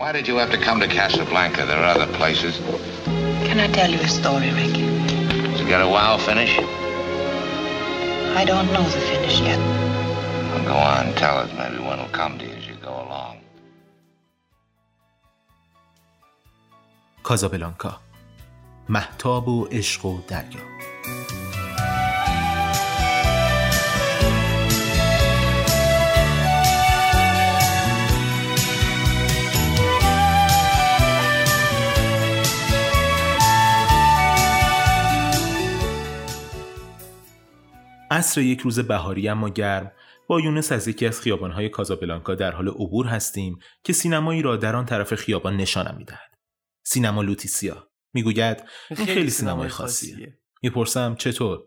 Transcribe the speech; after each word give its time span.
Why 0.00 0.12
did 0.12 0.26
you 0.26 0.36
have 0.36 0.50
to 0.50 0.56
come 0.56 0.80
to 0.80 0.88
Casablanca? 0.88 1.66
There 1.66 1.76
are 1.76 1.90
other 1.96 2.10
places. 2.14 2.56
Can 3.48 3.60
I 3.60 3.68
tell 3.68 3.90
you 3.90 4.00
a 4.00 4.08
story, 4.08 4.50
Rick? 4.50 4.74
Does 5.52 5.60
it 5.60 5.68
got 5.68 5.82
a 5.82 5.88
wow 5.88 6.16
finish? 6.16 6.58
I 8.40 8.44
don't 8.46 8.72
know 8.72 8.82
the 8.82 9.00
finish 9.12 9.40
yet. 9.40 9.58
Well, 9.58 10.64
go 10.64 10.74
on, 10.74 11.14
tell 11.14 11.36
us. 11.36 11.50
Maybe 11.52 11.82
one 11.84 11.98
will 11.98 12.14
come 12.20 12.38
to 12.38 12.44
you 12.46 12.52
as 12.52 12.66
you 12.66 12.76
go 12.76 12.92
along. 12.92 13.36
کازابلانکا 17.22 18.00
محتاب 18.88 19.48
و 19.48 19.66
عشق 19.66 20.04
و 20.04 20.20
دریا 20.28 20.73
عصر 38.15 38.41
یک 38.41 38.59
روز 38.59 38.79
بهاری 38.79 39.27
اما 39.27 39.49
گرم. 39.49 39.91
با 40.27 40.41
یونس 40.41 40.71
از 40.71 40.87
یکی 40.87 41.07
از 41.07 41.21
خیابانهای 41.21 41.69
کازابلانکا 41.69 42.35
در 42.35 42.51
حال 42.51 42.67
عبور 42.67 43.07
هستیم 43.07 43.59
که 43.83 43.93
سینمایی 43.93 44.41
را 44.41 44.55
در 44.55 44.75
آن 44.75 44.85
طرف 44.85 45.15
خیابان 45.15 45.57
نشانم 45.57 45.95
می‌دهد. 45.97 46.33
سینما 46.83 47.21
لوتیسیا. 47.21 47.87
می‌گوید 48.13 48.63
این 48.89 49.05
خیلی 49.05 49.29
سینمای 49.29 49.69
خاصیه. 49.69 50.39
می‌پرسم 50.63 51.15
چطور؟ 51.15 51.59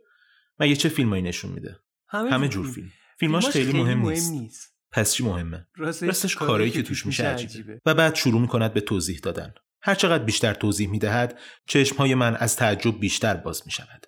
مگه 0.58 0.76
چه 0.76 0.88
فیلمایی 0.88 1.22
نشون 1.22 1.52
میده؟ 1.52 1.78
همه, 2.08 2.30
همه 2.30 2.48
جور 2.48 2.66
فیلم. 2.66 2.92
فیلماش 3.18 3.46
خیلی, 3.46 3.82
مهم, 3.82 4.08
نیست. 4.08 4.74
پس 4.92 5.14
چی 5.14 5.24
مهمه؟ 5.24 5.66
راستش 5.76 6.36
کارایی 6.36 6.70
که 6.70 6.82
توش 6.82 7.06
میشه 7.06 7.26
عجیبه. 7.26 7.80
و 7.86 7.94
بعد 7.94 8.14
شروع 8.14 8.40
می‌کند 8.40 8.74
به 8.74 8.80
توضیح 8.80 9.18
دادن. 9.18 9.54
هرچقدر 9.82 10.24
بیشتر 10.24 10.54
توضیح 10.54 10.88
می‌دهد 10.88 11.38
چشمهای 11.66 12.14
من 12.14 12.36
از 12.36 12.56
تعجب 12.56 13.00
بیشتر 13.00 13.34
باز 13.34 13.62
می‌شود. 13.66 14.06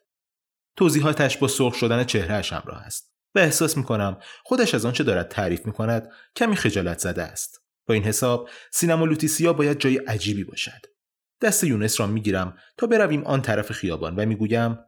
توضیحاتش 0.80 1.36
با 1.36 1.48
سرخ 1.48 1.74
شدن 1.74 2.04
چهرهش 2.04 2.52
همراه 2.52 2.82
است 2.82 3.14
و 3.34 3.38
احساس 3.38 3.76
می‌کنم 3.76 4.18
خودش 4.44 4.74
از 4.74 4.84
آنچه 4.84 5.04
دارد 5.04 5.28
تعریف 5.28 5.66
می‌کند 5.66 6.08
کمی 6.36 6.56
خجالت 6.56 6.98
زده 6.98 7.22
است. 7.22 7.64
با 7.86 7.94
این 7.94 8.04
حساب 8.04 8.48
سینما 8.72 9.04
لوتیسیا 9.04 9.52
باید 9.52 9.78
جای 9.78 9.96
عجیبی 9.96 10.44
باشد. 10.44 10.86
دست 11.42 11.64
یونس 11.64 12.00
را 12.00 12.06
می‌گیرم 12.06 12.56
تا 12.76 12.86
برویم 12.86 13.24
آن 13.24 13.42
طرف 13.42 13.72
خیابان 13.72 14.16
و 14.16 14.26
می‌گویم 14.26 14.78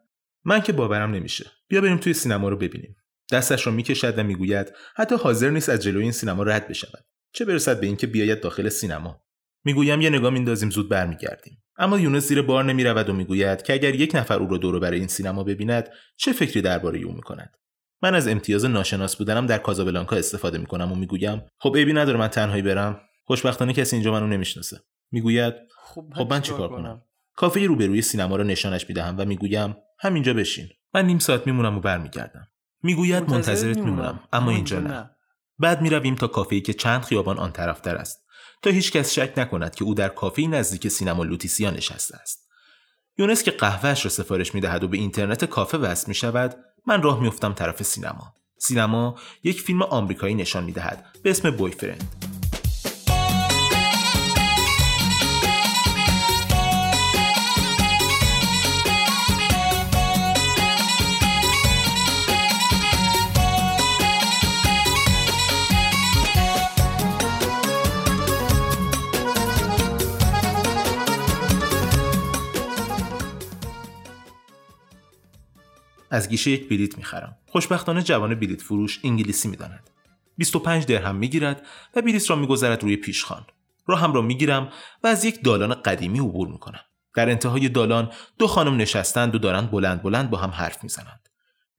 من 0.45 0.61
که 0.61 0.73
باورم 0.73 1.11
نمیشه. 1.11 1.51
بیا 1.69 1.81
بریم 1.81 1.97
توی 1.97 2.15
سینما 2.15 2.49
رو 2.49 2.57
ببینیم. 2.57 2.97
دستش 3.33 3.67
را 3.67 3.73
می‌کشد 3.73 4.19
و 4.19 4.23
می‌گوید 4.23 4.73
حتی 4.97 5.15
حاضر 5.15 5.51
نیست 5.51 5.69
از 5.69 5.83
جلوی 5.83 6.03
این 6.03 6.13
سینما 6.13 6.43
رد 6.43 6.69
بشود. 6.69 7.05
چه 7.33 7.45
برسد 7.45 7.81
به 7.81 7.87
اینکه 7.87 8.07
بیاید 8.07 8.41
داخل 8.41 8.69
سینما. 8.69 9.25
می‌گویم 9.65 10.01
یه 10.01 10.11
نگاه 10.11 10.31
میندازیم 10.31 10.71
زود 10.71 10.89
برمیگردیم. 10.89 11.62
اما 11.77 11.99
یونس 11.99 12.29
زیر 12.29 12.43
بار 12.43 12.65
نمی‌رود 12.65 13.09
و 13.09 13.13
می‌گوید 13.13 13.63
که 13.63 13.73
اگر 13.73 13.95
یک 13.95 14.15
نفر 14.15 14.39
او 14.39 14.49
را 14.49 14.57
دور 14.57 14.79
برای 14.79 14.99
این 14.99 15.09
سینما 15.09 15.45
ببیند 15.45 15.89
چه 16.17 16.33
فکری 16.33 16.63
درباره 16.63 17.01
او 17.01 17.13
می‌کند؟ 17.13 17.57
من 18.03 18.15
از 18.15 18.29
امتیاز 18.29 18.65
ناشناس 18.65 19.17
بودنم 19.17 19.47
در 19.47 19.59
کازابلانکا 19.59 20.17
استفاده 20.17 20.59
می‌کنم 20.59 20.93
و 20.93 20.95
می‌گویم 20.95 21.43
خب 21.59 21.77
عیبی 21.77 21.93
نداره 21.93 22.19
من 22.19 22.29
تنهایی 22.29 22.63
برم. 22.63 23.01
خوشبختانه 23.25 23.73
کسی 23.73 23.97
اینجا 23.97 24.13
منو 24.13 24.27
نمی‌شناسه. 24.27 24.81
می‌گوید 25.11 25.55
خب, 25.85 26.05
خب 26.15 26.33
من 26.33 26.41
چیکار 26.41 26.69
کنم؟ 26.69 27.03
کافه 27.35 27.67
روبروی 27.67 28.03
سینما 28.03 28.37
را 28.37 28.45
نشانش 28.45 28.89
می‌دهم 28.89 29.15
و 29.19 29.25
می‌گویم 29.25 29.77
همینجا 30.01 30.35
بشین. 30.35 30.69
من 30.95 31.07
نیم 31.07 31.19
ساعت 31.19 31.47
میمونم 31.47 31.79
و 31.79 31.81
برمیگردم. 31.81 32.49
می‌گوید 32.83 33.31
منتظرت 33.31 33.79
میمونم 33.79 34.21
اما 34.33 34.51
اینجا 34.51 34.81
نه. 34.81 35.11
بعد 35.59 35.83
می‌رویم 35.83 36.15
تا 36.15 36.27
کافه‌ای 36.27 36.61
که 36.61 36.73
چند 36.73 37.03
خیابان 37.03 37.39
آن 37.39 37.53
طرفتر 37.53 37.97
است. 37.97 38.22
تا 38.63 38.71
هیچ 38.71 38.93
کس 38.93 39.13
شک 39.13 39.33
نکند 39.37 39.75
که 39.75 39.85
او 39.85 39.95
در 39.95 40.09
کافه 40.09 40.43
نزدیک 40.43 40.89
سینما 40.89 41.25
لوتیسیا 41.25 41.71
نشسته 41.71 42.17
است. 42.17 42.49
یونس 43.19 43.43
که 43.43 43.51
قهوهش 43.51 44.05
را 44.05 44.11
سفارش 44.11 44.55
می‌دهد 44.55 44.85
و 44.85 44.89
به 44.89 44.97
اینترنت 44.97 45.45
کافه 45.45 45.79
وصل 45.79 46.05
می 46.09 46.15
شود 46.15 46.57
من 46.87 47.03
راه 47.03 47.21
میافتم 47.21 47.53
طرف 47.53 47.83
سینما. 47.83 48.35
سینما 48.59 49.19
یک 49.45 49.61
فیلم 49.61 49.83
آمریکایی 49.83 50.35
نشان 50.35 50.65
می‌دهد 50.65 51.07
به 51.23 51.31
اسم 51.31 51.51
بویفرند. 51.51 52.32
از 76.13 76.29
گیشه 76.29 76.51
یک 76.51 76.69
بلیت 76.69 76.99
می‌خرم. 76.99 77.37
خوشبختانه 77.47 78.03
جوان 78.03 78.35
بلیت 78.35 78.63
فروش 78.63 79.01
انگلیسی 79.05 79.49
می‌داند. 79.49 79.91
25 80.39 80.87
درهم 80.87 81.17
می‌گیرد 81.17 81.67
و 81.97 82.03
بلیت 82.03 82.31
را 82.31 82.37
میگذرد 82.37 82.83
روی 82.83 82.97
پیشخان. 82.97 83.47
راهم 83.87 84.13
را 84.13 84.23
می‌گیرم 84.23 84.73
و 85.05 85.07
از 85.07 85.25
یک 85.25 85.45
دالان 85.45 85.75
قدیمی 85.75 86.19
عبور 86.19 86.49
می‌کنم. 86.49 86.81
در 87.15 87.31
انتهای 87.31 87.69
دالان 87.69 88.13
دو 88.39 88.47
خانم 88.47 88.77
نشستند 88.77 89.35
و 89.35 89.39
دارند 89.39 89.71
بلند 89.71 90.03
بلند 90.03 90.31
با 90.31 90.39
هم 90.39 90.51
حرف 90.51 90.83
می‌زنند. 90.83 91.29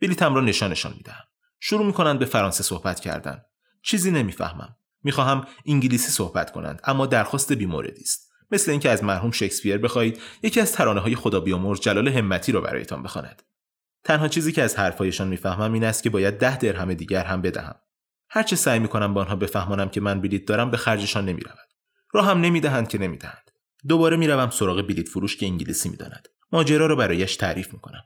بلیتم 0.02 0.36
را 0.36 0.42
نشانشان 0.42 0.94
می‌دهم. 0.98 1.24
شروع 1.60 1.86
می‌کنند 1.86 2.20
به 2.20 2.26
فرانسه 2.26 2.64
صحبت 2.64 3.00
کردن. 3.00 3.42
چیزی 3.82 4.12
نمی‌فهمم. 4.12 4.76
می‌خواهم 5.04 5.48
انگلیسی 5.66 6.12
صحبت 6.12 6.52
کنند 6.52 6.82
اما 6.84 7.06
درخواست 7.06 7.54
بیموردی 7.54 8.02
است. 8.02 8.32
مثل 8.52 8.72
اینکه 8.72 8.90
از 8.90 9.04
مرحوم 9.04 9.32
شکسپیر 9.32 9.78
بخواهید 9.78 10.22
یکی 10.44 10.60
از 10.60 10.72
ترانه 10.72 11.00
های 11.00 11.16
خدا 11.16 11.40
بیامرز 11.40 11.80
جلال 11.80 12.08
همتی 12.08 12.52
را 12.52 12.62
برایتان 12.62 13.04
بخواند. 13.04 13.44
تنها 14.04 14.28
چیزی 14.28 14.52
که 14.52 14.64
از 14.64 14.76
حرفهایشان 14.76 15.28
می‌فهمم 15.28 15.74
این 15.74 15.84
است 15.84 16.04
که 16.04 16.10
باید 16.10 16.38
ده 16.38 16.58
درهم 16.58 16.94
دیگر 16.94 17.26
هم 17.26 17.42
بدهم. 17.42 17.76
هرچه 18.30 18.56
سعی 18.56 18.80
می‌کنم 18.80 19.14
به 19.14 19.20
آنها 19.20 19.36
بفهمانم 19.36 19.90
که 19.90 20.02
من 20.02 20.22
بلیت 20.22 20.46
دارم 20.46 20.72
به 20.72 20.78
خرجشان 20.78 21.26
نمی‌رود. 21.26 21.58
راه 22.14 22.26
هم 22.26 22.42
نمی‌دهند 22.42 22.88
که 22.88 22.98
نمی‌دهند. 22.98 23.52
دوباره 23.88 24.18
می‌روم 24.18 24.50
سراغ 24.50 24.82
بلیت 24.82 25.10
فروش 25.10 25.38
که 25.38 25.46
انگلیسی 25.46 25.90
می‌داند. 25.90 26.28
ماجرا 26.52 26.86
را 26.86 26.96
برایش 26.96 27.36
تعریف 27.36 27.74
می‌کنم. 27.74 28.04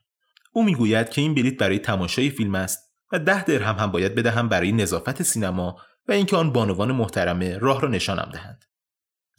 او 0.52 0.64
می‌گوید 0.64 1.10
که 1.10 1.22
این 1.22 1.36
بلیت 1.36 1.58
برای 1.58 1.80
تماشای 1.80 2.30
فیلم 2.30 2.56
است 2.56 2.80
و 3.12 3.20
ده 3.20 3.44
درهم 3.44 3.76
هم 3.76 3.92
باید 3.92 4.16
بدهم 4.16 4.50
برای 4.50 4.72
نظافت 4.72 5.24
سینما 5.24 5.78
و 6.08 6.12
اینکه 6.12 6.36
آن 6.36 6.54
بانوان 6.54 6.92
محترمه 6.92 7.58
راه 7.58 7.82
را 7.82 7.90
نشانم 7.90 8.30
دهند. 8.34 8.66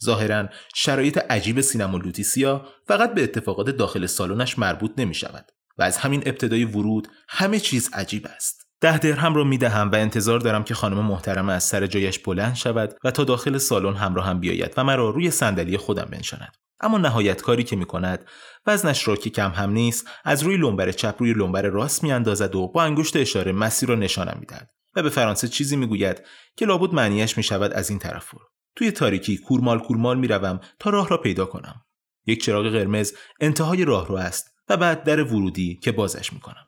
ظاهرا 0.03 0.49
شرایط 0.75 1.17
عجیب 1.17 1.61
سینما 1.61 1.97
لوتیسیا 1.97 2.67
فقط 2.87 3.13
به 3.13 3.23
اتفاقات 3.23 3.69
داخل 3.69 4.05
سالنش 4.05 4.59
مربوط 4.59 4.91
نمی 4.97 5.13
شود 5.13 5.51
و 5.79 5.83
از 5.83 5.97
همین 5.97 6.23
ابتدای 6.25 6.65
ورود 6.65 7.07
همه 7.29 7.59
چیز 7.59 7.89
عجیب 7.93 8.27
است. 8.35 8.69
ده 8.81 8.97
درهم 8.97 9.35
رو 9.35 9.43
می‌دهم 9.43 9.91
و 9.91 9.95
انتظار 9.95 10.39
دارم 10.39 10.63
که 10.63 10.73
خانم 10.73 11.05
محترمه 11.05 11.53
از 11.53 11.63
سر 11.63 11.87
جایش 11.87 12.19
بلند 12.19 12.55
شود 12.55 12.95
و 13.03 13.11
تا 13.11 13.23
داخل 13.23 13.57
سالن 13.57 13.95
همراه 13.95 14.25
هم 14.25 14.39
بیاید 14.39 14.73
و 14.77 14.83
مرا 14.83 15.09
روی 15.09 15.31
صندلی 15.31 15.77
خودم 15.77 16.07
بنشاند. 16.11 16.55
اما 16.81 16.97
نهایت 16.97 17.41
کاری 17.41 17.63
که 17.63 17.75
می 17.75 17.85
کند 17.85 18.25
وزنش 18.65 19.07
را 19.07 19.15
که 19.15 19.29
کم 19.29 19.51
هم 19.51 19.69
نیست 19.69 20.07
از 20.25 20.43
روی 20.43 20.57
لنبر 20.57 20.91
چپ 20.91 21.15
روی 21.17 21.33
لنبر 21.33 21.61
راست 21.61 22.03
میاندازد 22.03 22.55
و 22.55 22.67
با 22.67 22.83
انگشت 22.83 23.15
اشاره 23.15 23.51
مسیر 23.51 23.89
را 23.89 23.95
نشانم 23.95 24.37
می‌دهد 24.39 24.69
و 24.95 25.03
به 25.03 25.09
فرانسه 25.09 25.47
چیزی 25.47 25.75
می‌گوید 25.75 26.21
که 26.57 26.65
لابد 26.65 26.93
معنیش 26.93 27.37
می 27.37 27.43
شود 27.43 27.73
از 27.73 27.89
این 27.89 27.99
طرف 27.99 28.33
برو 28.33 28.45
توی 28.75 28.91
تاریکی 28.91 29.37
کورمال 29.37 29.79
کورمال 29.79 30.17
می‌روم 30.17 30.59
تا 30.79 30.89
راه 30.89 31.09
را 31.09 31.17
پیدا 31.17 31.45
کنم 31.45 31.81
یک 32.25 32.43
چراغ 32.43 32.65
قرمز 32.65 33.13
انتهای 33.39 33.85
راه 33.85 34.07
رو 34.07 34.15
است 34.15 34.58
و 34.69 34.77
بعد 34.77 35.03
در 35.03 35.23
ورودی 35.23 35.79
که 35.81 35.91
بازش 35.91 36.33
می‌کنم. 36.33 36.65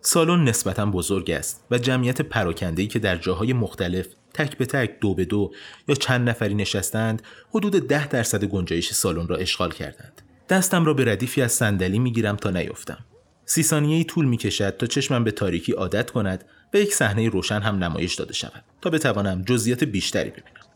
سالن 0.00 0.44
نسبتا 0.44 0.86
بزرگ 0.86 1.30
است 1.30 1.66
و 1.70 1.78
جمعیت 1.78 2.22
پراکنده‌ای 2.22 2.88
که 2.88 2.98
در 2.98 3.16
جاهای 3.16 3.52
مختلف 3.52 4.06
تک 4.34 4.56
به 4.56 4.66
تک 4.66 5.00
دو 5.00 5.14
به 5.14 5.24
دو 5.24 5.52
یا 5.88 5.94
چند 5.94 6.28
نفری 6.28 6.54
نشستند 6.54 7.22
حدود 7.50 7.72
ده 7.72 8.06
درصد 8.06 8.44
گنجایش 8.44 8.92
سالن 8.92 9.28
را 9.28 9.36
اشغال 9.36 9.72
کردند. 9.72 10.22
دستم 10.48 10.84
را 10.84 10.94
به 10.94 11.04
ردیفی 11.04 11.42
از 11.42 11.52
صندلی 11.52 11.98
می‌گیرم 11.98 12.36
تا 12.36 12.50
نیفتم. 12.50 13.04
سی 13.44 13.62
ثانیه 13.62 14.04
طول 14.04 14.24
می 14.24 14.36
کشد 14.36 14.76
تا 14.76 14.86
چشمم 14.86 15.24
به 15.24 15.30
تاریکی 15.30 15.72
عادت 15.72 16.10
کند 16.10 16.44
و 16.74 16.76
یک 16.76 16.94
صحنه 16.94 17.28
روشن 17.28 17.60
هم 17.60 17.84
نمایش 17.84 18.14
داده 18.14 18.34
شود 18.34 18.64
تا 18.80 18.90
بتوانم 18.90 19.42
جزئیات 19.42 19.84
بیشتری 19.84 20.30
ببینم. 20.30 20.66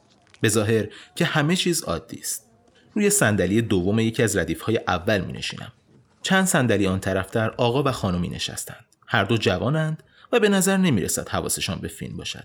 به 0.40 0.48
ظاهر 0.48 0.88
که 1.14 1.24
همه 1.24 1.56
چیز 1.56 1.82
عادی 1.82 2.18
است. 2.18 2.46
روی 2.94 3.10
صندلی 3.10 3.62
دوم 3.62 3.98
یکی 3.98 4.22
از 4.22 4.36
ردیف‌های 4.36 4.80
اول 4.88 5.20
می 5.20 5.32
نشینم. 5.32 5.72
چند 6.22 6.44
صندلی 6.44 6.86
آن 6.86 7.00
طرفتر 7.00 7.54
آقا 7.56 7.82
و 7.82 7.92
خانمی 7.92 8.28
نشستند. 8.28 8.84
هر 9.06 9.24
دو 9.24 9.36
جوانند 9.36 10.02
و 10.32 10.40
به 10.40 10.48
نظر 10.48 10.76
نمی 10.76 11.00
رسد 11.00 11.28
حواسشان 11.28 11.78
به 11.78 11.88
فیلم 11.88 12.16
باشد. 12.16 12.44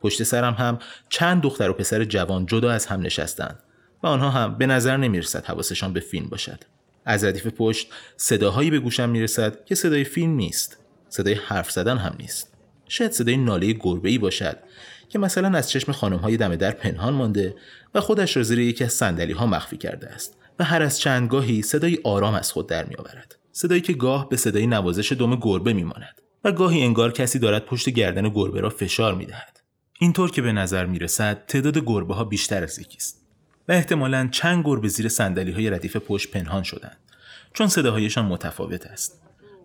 پشت 0.00 0.22
سرم 0.22 0.54
هم 0.54 0.78
چند 1.08 1.42
دختر 1.42 1.70
و 1.70 1.72
پسر 1.72 2.04
جوان 2.04 2.46
جدا 2.46 2.70
از 2.70 2.86
هم 2.86 3.00
نشستند 3.00 3.62
و 4.02 4.06
آنها 4.06 4.30
هم 4.30 4.58
به 4.58 4.66
نظر 4.66 4.96
نمی 4.96 5.20
رسد 5.20 5.44
حواسشان 5.44 5.92
به 5.92 6.00
فیلم 6.00 6.28
باشد. 6.28 6.64
از 7.04 7.24
ردیف 7.24 7.46
پشت 7.46 7.90
صداهایی 8.16 8.70
به 8.70 8.78
گوشم 8.78 9.08
می 9.08 9.22
رسد 9.22 9.64
که 9.64 9.74
صدای 9.74 10.04
فیلم 10.04 10.34
نیست. 10.34 10.76
صدای 11.08 11.34
حرف 11.34 11.70
زدن 11.70 11.96
هم 11.96 12.14
نیست. 12.18 12.54
شاید 12.88 13.12
صدای 13.12 13.36
ناله 13.36 13.72
گربه 13.72 14.08
ای 14.08 14.18
باشد 14.18 14.56
که 15.08 15.18
مثلا 15.18 15.58
از 15.58 15.70
چشم 15.70 15.92
خانم 15.92 16.18
های 16.18 16.36
دم 16.36 16.56
در 16.56 16.70
پنهان 16.70 17.14
مانده 17.14 17.54
و 17.94 18.00
خودش 18.00 18.36
را 18.36 18.42
زیر 18.42 18.58
یکی 18.58 18.84
از 18.84 18.92
صندلی 18.92 19.32
ها 19.32 19.46
مخفی 19.46 19.76
کرده 19.76 20.08
است. 20.08 20.36
و 20.58 20.64
هر 20.64 20.82
از 20.82 21.00
چند 21.00 21.28
گاهی 21.28 21.62
صدای 21.62 21.98
آرام 22.04 22.34
از 22.34 22.52
خود 22.52 22.68
در 22.68 22.84
می 22.84 22.94
آورد. 22.96 23.38
صدایی 23.52 23.80
که 23.80 23.92
گاه 23.92 24.28
به 24.28 24.36
صدای 24.36 24.66
نوازش 24.66 25.12
دم 25.12 25.36
گربه 25.36 25.72
می 25.72 25.82
ماند 25.82 26.22
و 26.44 26.52
گاهی 26.52 26.82
انگار 26.82 27.12
کسی 27.12 27.38
دارد 27.38 27.64
پشت 27.64 27.88
گردن 27.88 28.28
گربه 28.28 28.60
را 28.60 28.70
فشار 28.70 29.14
می 29.14 29.26
دهد. 29.26 29.60
اینطور 30.00 30.30
که 30.30 30.42
به 30.42 30.52
نظر 30.52 30.86
می 30.86 30.98
رسد 30.98 31.46
تعداد 31.46 31.78
گربه 31.78 32.14
ها 32.14 32.24
بیشتر 32.24 32.62
از 32.62 32.78
یکی 32.78 32.96
است 32.96 33.22
و 33.68 33.72
احتمالا 33.72 34.28
چند 34.32 34.64
گربه 34.64 34.88
زیر 34.88 35.08
صندلی 35.08 35.52
های 35.52 35.70
ردیف 35.70 35.96
پشت 35.96 36.30
پنهان 36.30 36.62
شدند 36.62 36.98
چون 37.54 37.68
صداهایشان 37.68 38.24
متفاوت 38.24 38.86
است. 38.86 39.22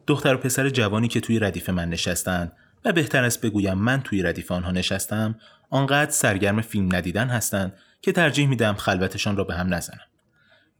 دختر 0.07 0.35
و 0.35 0.37
پسر 0.37 0.69
جوانی 0.69 1.07
که 1.07 1.19
توی 1.19 1.39
ردیف 1.39 1.69
من 1.69 1.89
نشستند 1.89 2.51
و 2.85 2.91
بهتر 2.91 3.23
است 3.23 3.41
بگویم 3.41 3.73
من 3.73 4.01
توی 4.01 4.23
ردیف 4.23 4.51
آنها 4.51 4.71
نشستم 4.71 5.35
آنقدر 5.69 6.11
سرگرم 6.11 6.61
فیلم 6.61 6.95
ندیدن 6.95 7.27
هستند 7.27 7.73
که 8.01 8.11
ترجیح 8.11 8.47
میدم 8.47 8.73
خلوتشان 8.73 9.37
را 9.37 9.43
به 9.43 9.53
هم 9.53 9.73
نزنم 9.73 10.07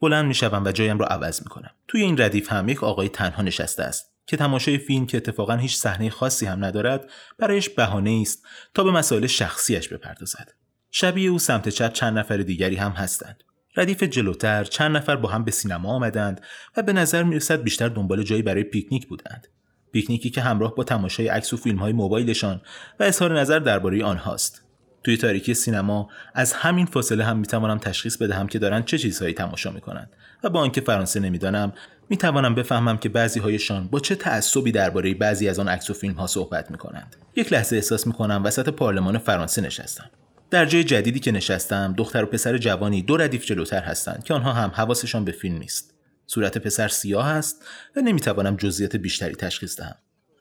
بلند 0.03 0.25
می‌شوم 0.25 0.63
و 0.65 0.71
جایم 0.71 0.99
را 0.99 1.05
عوض 1.05 1.41
می‌کنم. 1.43 1.71
توی 1.87 2.01
این 2.01 2.21
ردیف 2.21 2.51
هم 2.51 2.69
یک 2.69 2.83
آقای 2.83 3.09
تنها 3.09 3.41
نشسته 3.41 3.83
است 3.83 4.13
که 4.27 4.37
تماشای 4.37 4.77
فیلم 4.77 5.05
که 5.05 5.17
اتفاقا 5.17 5.55
هیچ 5.55 5.75
صحنه 5.75 6.09
خاصی 6.09 6.45
هم 6.45 6.65
ندارد 6.65 7.09
برایش 7.39 7.69
بهانه 7.69 8.19
است 8.21 8.45
تا 8.73 8.83
به 8.83 8.91
مسائل 8.91 9.27
شخصیش 9.27 9.89
بپردازد. 9.89 10.53
شبیه 10.91 11.29
او 11.29 11.39
سمت 11.39 11.69
چپ 11.69 11.93
چند 11.93 12.17
نفر 12.17 12.37
دیگری 12.37 12.75
هم 12.75 12.91
هستند. 12.91 13.43
ردیف 13.77 14.03
جلوتر 14.03 14.63
چند 14.63 14.97
نفر 14.97 15.15
با 15.15 15.29
هم 15.29 15.43
به 15.43 15.51
سینما 15.51 15.93
آمدند 15.93 16.41
و 16.77 16.81
به 16.81 16.93
نظر 16.93 17.23
می‌رسد 17.23 17.63
بیشتر 17.63 17.89
دنبال 17.89 18.23
جایی 18.23 18.41
برای 18.41 18.63
پیکنیک 18.63 19.07
بودند. 19.07 19.47
پیکنیکی 19.91 20.29
که 20.29 20.41
همراه 20.41 20.75
با 20.75 20.83
تماشای 20.83 21.27
عکس 21.27 21.53
و 21.53 21.57
فیلم 21.57 21.77
های 21.77 21.93
موبایلشان 21.93 22.61
و 22.99 23.03
اظهار 23.03 23.39
نظر 23.39 23.59
درباره 23.59 24.03
آنهاست. 24.03 24.62
توی 25.03 25.17
تاریکی 25.17 25.53
سینما 25.53 26.09
از 26.33 26.53
همین 26.53 26.85
فاصله 26.85 27.23
هم 27.23 27.37
می‌توانم 27.37 27.77
تشخیص 27.77 28.17
بدهم 28.17 28.47
که 28.47 28.59
دارند 28.59 28.85
چه 28.85 28.97
چیزهایی 28.97 29.33
تماشا 29.33 29.71
می‌کنند 29.71 30.09
و 30.43 30.49
با 30.49 30.59
آنکه 30.59 30.81
فرانسه 30.81 31.19
نمی‌دانم 31.19 31.73
می‌توانم 32.09 32.55
بفهمم 32.55 32.97
که 32.97 33.09
بعضی 33.09 33.39
هایشان 33.39 33.87
با 33.87 33.99
چه 33.99 34.15
تعصبی 34.15 34.71
درباره 34.71 35.13
بعضی 35.13 35.49
از 35.49 35.59
آن 35.59 35.67
عکس 35.67 35.89
و 35.89 35.93
فیلم 35.93 36.13
ها 36.13 36.27
صحبت 36.27 36.71
می‌کنند. 36.71 37.15
یک 37.35 37.53
لحظه 37.53 37.75
احساس 37.75 38.07
می‌کنم 38.07 38.41
وسط 38.43 38.69
پارلمان 38.69 39.17
فرانسه 39.17 39.61
نشستم. 39.61 40.09
در 40.49 40.65
جای 40.65 40.83
جدیدی 40.83 41.19
که 41.19 41.31
نشستم 41.31 41.93
دختر 41.97 42.23
و 42.23 42.25
پسر 42.25 42.57
جوانی 42.57 43.01
دو 43.01 43.17
ردیف 43.17 43.45
جلوتر 43.45 43.81
هستند 43.81 44.23
که 44.23 44.33
آنها 44.33 44.53
هم 44.53 44.71
حواسشان 44.73 45.25
به 45.25 45.31
فیلم 45.31 45.57
نیست. 45.57 45.93
صورت 46.27 46.57
پسر 46.57 46.87
سیاه 46.87 47.27
است 47.27 47.65
و 47.95 48.01
نمی‌توانم 48.01 48.55
جزئیات 48.55 48.95
بیشتری 48.95 49.35
تشخیص 49.35 49.77
دهم. 49.79 49.95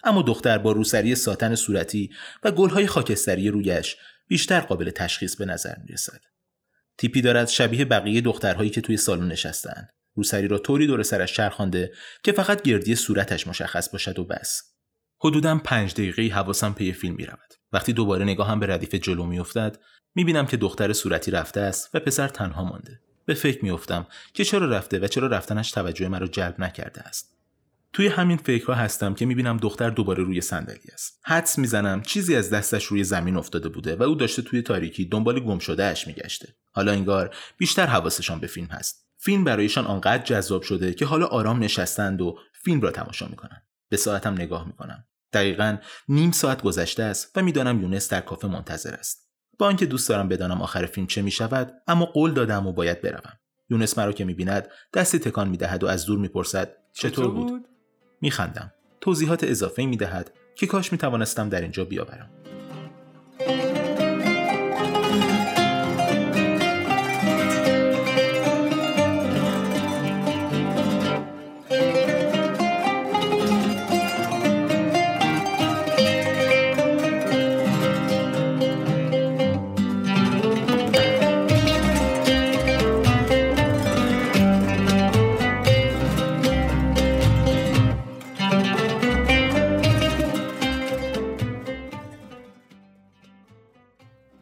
اما 0.04 0.22
دختر 0.22 0.58
با 0.58 0.72
روسری 0.72 1.14
ساتن 1.14 1.54
صورتی 1.54 2.10
و 2.44 2.50
گلهای 2.50 2.86
خاکستری 2.86 3.48
رویش 3.48 3.96
بیشتر 4.32 4.60
قابل 4.60 4.90
تشخیص 4.90 5.36
به 5.36 5.44
نظر 5.44 5.74
می 5.84 5.92
رسد. 5.92 6.20
تیپی 6.98 7.22
دارد 7.22 7.48
شبیه 7.48 7.84
بقیه 7.84 8.20
دخترهایی 8.20 8.70
که 8.70 8.80
توی 8.80 8.96
سالن 8.96 9.28
نشستند. 9.32 9.88
روسری 10.14 10.48
را 10.48 10.58
طوری 10.58 10.86
دور 10.86 11.02
سرش 11.02 11.34
چرخانده 11.34 11.92
که 12.22 12.32
فقط 12.32 12.62
گردی 12.62 12.94
صورتش 12.94 13.46
مشخص 13.46 13.90
باشد 13.90 14.18
و 14.18 14.24
بس. 14.24 14.62
حدوداً 15.20 15.58
پنج 15.58 15.92
دقیقه 15.92 16.34
حواسم 16.34 16.72
پی 16.72 16.92
فیلم 16.92 17.14
می 17.14 17.26
رود. 17.26 17.54
وقتی 17.72 17.92
دوباره 17.92 18.24
نگاهم 18.24 18.60
به 18.60 18.66
ردیف 18.66 18.94
جلو 18.94 19.26
می 19.26 19.38
افتد 19.38 19.78
می 20.14 20.24
بینم 20.24 20.46
که 20.46 20.56
دختر 20.56 20.92
صورتی 20.92 21.30
رفته 21.30 21.60
است 21.60 21.94
و 21.94 22.00
پسر 22.00 22.28
تنها 22.28 22.64
مانده. 22.64 23.00
به 23.24 23.34
فکر 23.34 23.64
می 23.64 23.70
افتم 23.70 24.06
که 24.34 24.44
چرا 24.44 24.66
رفته 24.66 24.98
و 24.98 25.06
چرا 25.06 25.26
رفتنش 25.26 25.70
توجه 25.70 26.08
مرا 26.08 26.26
جلب 26.26 26.60
نکرده 26.60 27.00
است. 27.00 27.31
توی 27.92 28.06
همین 28.06 28.36
فکرها 28.36 28.74
هستم 28.74 29.14
که 29.14 29.26
می‌بینم 29.26 29.56
دختر 29.56 29.90
دوباره 29.90 30.24
روی 30.24 30.40
صندلی 30.40 30.90
است. 30.92 31.20
حدس 31.24 31.58
می‌زنم 31.58 32.02
چیزی 32.02 32.36
از 32.36 32.50
دستش 32.50 32.84
روی 32.84 33.04
زمین 33.04 33.36
افتاده 33.36 33.68
بوده 33.68 33.96
و 33.96 34.02
او 34.02 34.14
داشته 34.14 34.42
توی 34.42 34.62
تاریکی 34.62 35.04
دنبال 35.04 35.40
گم 35.40 35.58
شده 35.58 35.84
اش 35.84 36.06
میگشته. 36.06 36.54
حالا 36.70 36.92
انگار 36.92 37.34
بیشتر 37.58 37.86
حواسشان 37.86 38.40
به 38.40 38.46
فیلم 38.46 38.66
هست. 38.66 39.06
فیلم 39.18 39.44
برایشان 39.44 39.86
آنقدر 39.86 40.24
جذاب 40.24 40.62
شده 40.62 40.94
که 40.94 41.06
حالا 41.06 41.26
آرام 41.26 41.62
نشستند 41.62 42.20
و 42.20 42.38
فیلم 42.52 42.80
را 42.80 42.90
تماشا 42.90 43.26
می‌کنند. 43.26 43.62
به 43.88 43.96
ساعتم 43.96 44.32
نگاه 44.32 44.66
می‌کنم. 44.66 45.04
دقیقا 45.32 45.76
نیم 46.08 46.30
ساعت 46.30 46.62
گذشته 46.62 47.02
است 47.02 47.32
و 47.36 47.42
می‌دانم 47.42 47.82
یونس 47.82 48.08
در 48.08 48.20
کافه 48.20 48.48
منتظر 48.48 48.94
است. 48.94 49.28
با 49.58 49.66
آنکه 49.66 49.86
دوست 49.86 50.08
دارم 50.08 50.28
بدانم 50.28 50.62
آخر 50.62 50.86
فیلم 50.86 51.06
چه 51.06 51.22
می‌شود 51.22 51.72
اما 51.86 52.04
قول 52.04 52.32
دادم 52.32 52.66
و 52.66 52.72
باید 52.72 53.02
بروم. 53.02 53.32
یونس 53.70 53.98
مرا 53.98 54.12
که 54.12 54.24
می‌بیند 54.24 54.68
دستی 54.94 55.18
تکان 55.18 55.48
می‌دهد 55.48 55.84
و 55.84 55.86
از 55.86 56.06
دور 56.06 56.18
می‌پرسد 56.18 56.76
چطور 56.92 57.30
بود؟ 57.30 57.68
میخندم. 58.22 58.72
توضیحات 59.00 59.44
اضافه 59.44 59.86
می‌دهد 59.86 60.32
که 60.54 60.66
کاش 60.66 60.92
می‌توانستم 60.92 61.48
در 61.48 61.60
اینجا 61.60 61.84
بیاورم. 61.84 62.30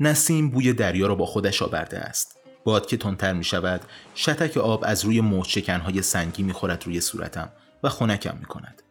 نسیم 0.01 0.51
بوی 0.51 0.73
دریا 0.73 1.07
را 1.07 1.15
با 1.15 1.27
خودش 1.27 1.63
آورده 1.63 1.99
است. 1.99 2.41
باد 2.65 2.87
که 2.87 2.97
تندتر 2.97 3.33
می 3.33 3.45
شود 3.45 3.81
شتک 4.17 4.57
آب 4.57 4.85
از 4.87 5.05
روی 5.05 5.21
موج 5.21 5.71
های 5.71 6.03
سنگی 6.03 6.43
می 6.43 6.53
خورد 6.53 6.87
روی 6.87 7.01
صورتم 7.01 7.49
و 7.83 7.89
خونکم 7.89 8.37
می 8.37 8.45
کند. 8.45 8.83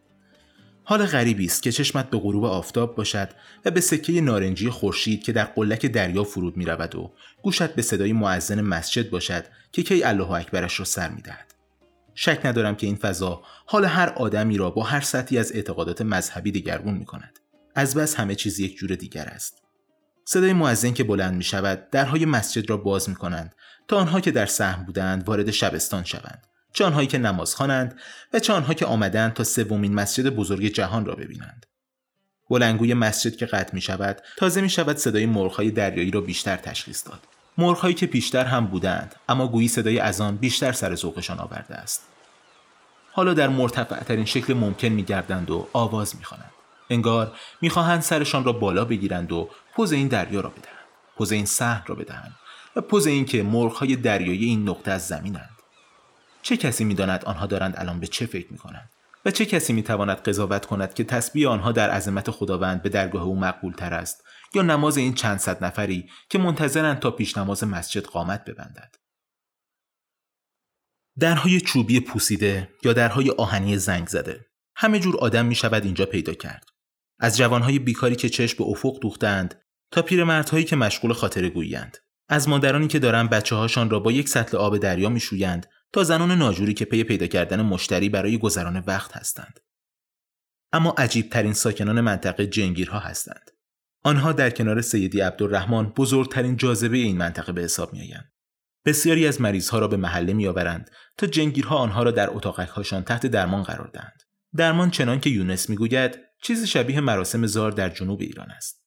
حال 0.84 1.06
غریبی 1.06 1.46
است 1.46 1.64
که 1.64 1.72
چشمت 1.72 2.10
به 2.10 2.18
غروب 2.18 2.46
آفتاب 2.46 2.96
باشد 2.96 3.30
و 3.66 3.72
به 3.72 3.82
سکه 3.82 4.22
نارنجی 4.22 4.70
خورشید 4.70 5.24
که 5.24 5.32
در 5.32 5.46
قلک 5.46 5.86
دریا 5.86 6.24
فرود 6.24 6.58
می 6.58 6.66
رود 6.66 6.96
و 6.96 7.12
گوشت 7.42 7.76
به 7.76 7.82
صدای 7.82 8.14
معزن 8.14 8.62
مسجد 8.62 9.10
باشد 9.10 9.46
که 9.72 9.84
کی 9.84 10.04
الله 10.04 10.32
اکبرش 10.32 10.80
را 10.80 10.86
سر 10.86 11.10
می 11.10 11.22
دهد. 11.22 11.54
شک 12.16 12.42
ندارم 12.46 12.76
که 12.76 12.88
این 12.88 12.96
فضا 12.96 13.42
حال 13.66 13.86
هر 13.86 14.10
آدمی 14.10 14.58
را 14.58 14.70
با 14.70 14.84
هر 14.84 15.02
سطحی 15.02 15.38
از 15.38 15.52
اعتقادات 15.52 16.02
مذهبی 16.02 16.52
دیگرگون 16.52 16.94
می 16.94 17.06
کند. 17.06 17.40
از 17.76 17.96
بس 17.96 18.16
همه 18.16 18.36
چیز 18.36 18.60
یک 18.60 18.78
جور 18.78 18.96
دیگر 18.96 19.26
است. 19.26 19.69
صدای 20.32 20.54
معزن 20.54 20.94
که 20.94 21.04
بلند 21.04 21.34
می 21.34 21.44
شود 21.44 21.90
درهای 21.92 22.26
مسجد 22.26 22.70
را 22.70 22.78
باز 22.78 23.10
می 23.10 23.16
کنند 23.16 23.56
تا 23.88 23.98
آنها 23.98 24.22
که 24.22 24.32
در 24.32 24.46
سهم 24.46 24.84
بودند 24.84 25.28
وارد 25.28 25.52
شبستان 25.52 26.04
شوند. 26.04 26.48
چه 26.74 26.86
آنهایی 26.86 27.08
که 27.08 27.18
نماز 27.18 27.56
خوانند 27.56 28.00
و 28.34 28.40
چه 28.40 28.54
آنها 28.54 28.74
که 28.74 28.86
آمدند 28.86 29.34
تا 29.34 29.44
سومین 29.44 29.94
مسجد 29.94 30.30
بزرگ 30.30 30.66
جهان 30.66 31.06
را 31.06 31.16
ببینند. 31.16 31.66
بلنگوی 32.50 32.94
مسجد 32.94 33.36
که 33.36 33.46
قطع 33.46 33.76
می 33.76 33.82
شود 33.82 34.22
تازه 34.38 34.62
می 34.62 34.70
شود 34.70 34.98
صدای 34.98 35.26
مرغهای 35.26 35.72
دریایی 35.72 36.12
را 36.12 36.22
بیشتر 36.22 36.56
تشخیص 36.56 37.08
داد. 37.08 37.20
مرغهایی 37.58 37.94
که 37.94 38.06
پیشتر 38.06 38.46
هم 38.46 38.68
بودند 38.68 39.16
اما 39.30 39.48
گویی 39.48 39.68
صدای 39.68 40.00
از 40.00 40.22
آن 40.22 40.36
بیشتر 40.36 40.72
سر 40.72 40.96
ذوقشان 40.96 41.40
آورده 41.40 41.76
است. 41.76 42.08
حالا 43.12 43.34
در 43.34 43.48
مرتفع 43.48 44.04
ترین 44.04 44.26
شکل 44.26 44.54
ممکن 44.54 44.88
می 44.88 45.04
گردند 45.04 45.52
و 45.52 45.68
آواز 45.74 46.16
می 46.16 46.24
خوانند. 46.24 46.52
انگار 46.90 47.32
می‌خواهند 47.62 48.02
سرشان 48.02 48.44
را 48.44 48.54
بالا 48.54 48.86
بگیرند 48.86 49.32
و 49.32 49.50
پوز 49.80 49.92
این 49.92 50.08
دریا 50.08 50.42
را 50.42 50.50
بدهند. 50.50 50.88
پوز 51.18 51.32
این 51.32 51.46
صحن 51.46 51.84
را 51.86 51.96
بدهند 51.96 52.36
و 52.76 52.82
پوز 52.82 53.08
این 53.08 53.26
که 53.26 53.44
مرغهای 53.44 53.96
دریایی 53.96 54.46
این 54.46 54.70
نقطه 54.70 54.92
از 54.92 55.08
زمینند. 55.08 55.58
چه 56.42 56.58
کسی 56.58 56.84
می‌داند 56.84 57.26
آنها 57.26 57.46
دارند 57.46 57.74
الان 57.78 58.00
به 58.00 58.08
چه 58.08 58.26
فکر 58.26 58.52
می‌کنند؟ 58.52 58.90
و 59.26 59.32
چه 59.32 59.46
کسی 59.46 59.74
می‌تواند 59.74 60.18
قضاوت 60.18 60.66
کند 60.66 60.94
که 60.94 61.04
تسبیح 61.04 61.50
آنها 61.50 61.72
در 61.72 61.90
عظمت 61.90 62.32
خداوند 62.32 62.82
به 62.82 62.90
درگاه 62.90 63.24
او 63.24 63.40
مقبول 63.40 63.74
تر 63.74 63.94
است 63.94 64.24
یا 64.54 64.62
نماز 64.62 64.98
این 64.98 65.14
چند 65.14 65.38
صد 65.38 65.64
نفری 65.64 66.10
که 66.30 66.38
منتظرند 66.38 67.00
تا 67.00 67.12
پیش 67.12 67.38
نماز 67.38 67.64
مسجد 67.64 68.04
قامت 68.04 68.46
ببندد؟ 68.46 68.96
درهای 71.20 71.62
چوبی 71.62 72.00
پوسیده 72.00 72.70
یا 72.84 72.94
درهای 72.94 73.30
آهنی 73.30 73.78
زنگ 73.78 74.08
زده 74.08 74.46
همه 74.76 75.00
جور 75.00 75.18
آدم 75.18 75.46
می 75.46 75.56
شود 75.56 75.86
اینجا 75.86 76.06
پیدا 76.06 76.34
کرد. 76.34 76.66
از 77.20 77.38
جوانهای 77.38 77.80
بیکاری 77.80 78.16
که 78.16 78.30
چشم 78.30 78.58
به 78.58 78.64
افق 78.64 79.00
دوختند 79.00 79.62
تا 79.92 80.02
پیرمردهایی 80.02 80.66
که 80.66 80.76
مشغول 80.76 81.14
خاطر 81.14 81.50
گویند. 81.50 81.98
از 82.30 82.50
مادرانی 82.50 82.88
که 82.88 83.00
دارند 83.00 83.30
بچه 83.30 83.56
هاشان 83.56 83.90
را 83.90 84.00
با 84.00 84.12
یک 84.12 84.30
سطل 84.30 84.58
آب 84.58 84.78
دریا 84.78 85.10
میشویند 85.10 85.68
تا 85.94 86.04
زنان 86.04 86.32
ناجوری 86.32 86.74
که 86.74 86.86
پی 86.86 87.04
پیدا 87.04 87.28
کردن 87.28 87.62
مشتری 87.62 88.10
برای 88.10 88.38
گذران 88.38 88.84
وقت 88.88 89.18
هستند. 89.18 89.60
اما 90.74 90.96
عجیب 90.98 91.30
ترین 91.30 91.54
ساکنان 91.54 92.02
منطقه 92.02 92.48
جنگیرها 92.48 93.00
هستند. 93.00 93.52
آنها 94.04 94.32
در 94.32 94.50
کنار 94.50 94.82
سیدی 94.82 95.22
عبدالرحمن 95.22 95.90
بزرگترین 95.90 96.58
جاذبه 96.58 96.98
این 96.98 97.18
منطقه 97.18 97.52
به 97.52 97.62
حساب 97.62 97.94
میآیند. 97.94 98.32
بسیاری 98.86 99.28
از 99.28 99.42
مریضها 99.42 99.80
را 99.80 99.88
به 99.88 99.98
محله 99.98 100.34
میآورند 100.34 100.92
تا 101.18 101.28
جنگیرها 101.28 101.78
آنها 101.78 102.04
را 102.04 102.12
در 102.12 102.30
اتاقکهاشان 102.30 103.04
تحت 103.04 103.28
درمان 103.28 103.64
قرار 103.64 103.88
دهند. 103.94 104.22
درمان 104.56 104.92
چنان 104.92 105.20
که 105.20 105.30
یونس 105.30 105.70
می‌گوید 105.70 106.20
چیزی 106.44 106.68
شبیه 106.68 107.02
مراسم 107.02 107.46
زار 107.46 107.72
در 107.72 107.90
جنوب 107.90 108.22
ایران 108.22 108.52
است. 108.52 108.79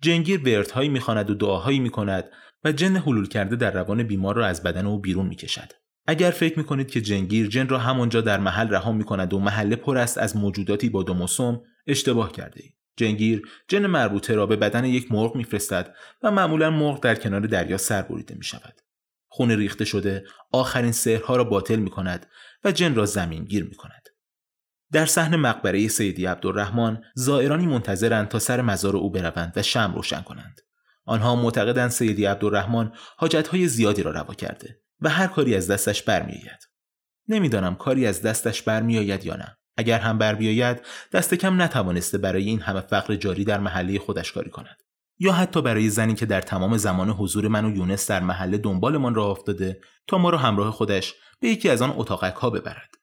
جنگیر 0.00 0.40
وردهایی 0.44 0.88
می‌خواند 0.88 1.30
و 1.30 1.34
دعاهایی 1.34 1.78
می‌کند 1.78 2.24
و 2.64 2.72
جن 2.72 2.96
حلول 2.96 3.28
کرده 3.28 3.56
در 3.56 3.70
روان 3.70 4.02
بیمار 4.02 4.36
را 4.36 4.46
از 4.46 4.62
بدن 4.62 4.86
او 4.86 4.98
بیرون 5.00 5.26
می‌کشد 5.26 5.72
اگر 6.06 6.30
فکر 6.30 6.58
می‌کنید 6.58 6.90
که 6.90 7.00
جنگیر 7.00 7.46
جن 7.46 7.68
را 7.68 7.78
همانجا 7.78 8.20
در 8.20 8.40
محل 8.40 8.68
رها 8.68 8.92
می‌کند 8.92 9.34
و 9.34 9.38
محله 9.38 9.76
پر 9.76 9.98
است 9.98 10.18
از 10.18 10.36
موجوداتی 10.36 10.88
با 10.88 11.02
دوموسوم 11.02 11.62
اشتباه 11.86 12.32
کرده 12.32 12.60
اید. 12.62 12.76
جنگیر 12.96 13.42
جن 13.68 13.86
مربوطه 13.86 14.34
را 14.34 14.46
به 14.46 14.56
بدن 14.56 14.84
یک 14.84 15.12
مرغ 15.12 15.36
میفرستد 15.36 15.94
و 16.22 16.30
معمولا 16.30 16.70
مرغ 16.70 17.00
در 17.00 17.14
کنار 17.14 17.40
دریا 17.40 17.78
سر 17.78 18.02
بریده 18.02 18.34
می 18.34 18.44
شود. 18.44 18.80
خون 19.28 19.50
ریخته 19.50 19.84
شده 19.84 20.24
آخرین 20.52 20.92
سحرها 20.92 21.36
را 21.36 21.44
باطل 21.44 21.76
می 21.76 21.90
کند 21.90 22.26
و 22.64 22.72
جن 22.72 22.94
را 22.94 23.06
زمین 23.06 23.44
گیر 23.44 23.64
می 23.64 23.74
کند. 23.74 24.05
در 24.92 25.06
صحن 25.06 25.36
مقبره 25.36 25.88
سیدی 25.88 26.26
عبدالرحمن 26.26 27.02
زائرانی 27.14 27.66
منتظرند 27.66 28.28
تا 28.28 28.38
سر 28.38 28.60
مزار 28.60 28.96
او 28.96 29.10
بروند 29.10 29.52
و 29.56 29.62
شم 29.62 29.92
روشن 29.94 30.20
کنند. 30.20 30.60
آنها 31.04 31.36
معتقدند 31.36 31.90
سیدی 31.90 32.24
عبدالرحمن 32.24 32.92
حاجتهای 33.16 33.68
زیادی 33.68 34.02
را 34.02 34.10
روا 34.10 34.34
کرده 34.34 34.80
و 35.00 35.08
هر 35.08 35.26
کاری 35.26 35.54
از 35.54 35.70
دستش 35.70 36.02
برمیآید. 36.02 36.68
نمی‌دانم 37.28 37.74
کاری 37.74 38.06
از 38.06 38.22
دستش 38.22 38.62
برمیآید 38.62 39.26
یا 39.26 39.36
نه. 39.36 39.56
اگر 39.76 39.98
هم 39.98 40.18
بر 40.18 40.34
بیاید 40.34 40.80
دست 41.12 41.34
کم 41.34 41.62
نتوانسته 41.62 42.18
برای 42.18 42.44
این 42.44 42.60
همه 42.60 42.80
فقر 42.80 43.14
جاری 43.14 43.44
در 43.44 43.60
محله 43.60 43.98
خودش 43.98 44.32
کاری 44.32 44.50
کند 44.50 44.82
یا 45.18 45.32
حتی 45.32 45.62
برای 45.62 45.88
زنی 45.88 46.14
که 46.14 46.26
در 46.26 46.40
تمام 46.40 46.76
زمان 46.76 47.10
حضور 47.10 47.48
من 47.48 47.64
و 47.64 47.76
یونس 47.76 48.10
در 48.10 48.20
محله 48.20 48.58
دنبالمان 48.58 49.14
را 49.14 49.26
افتاده 49.26 49.80
تا 50.06 50.18
ما 50.18 50.30
را 50.30 50.38
همراه 50.38 50.70
خودش 50.70 51.14
به 51.40 51.48
یکی 51.48 51.68
از 51.68 51.82
آن 51.82 51.94
اتاقک 51.96 52.34
ها 52.34 52.50
ببرد 52.50 52.95